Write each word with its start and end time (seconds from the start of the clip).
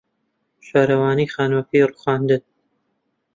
شارەوانی 0.67 1.31
خانووەکەی 1.33 1.83
رووخاندن. 1.89 2.43